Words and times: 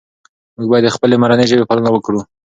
موږ 0.55 0.67
باید 0.71 0.83
د 0.85 0.89
خپلې 0.95 1.15
مورنۍ 1.21 1.45
ژبې 1.51 1.65
پالنه 1.69 1.89
وکړو. 1.91 2.21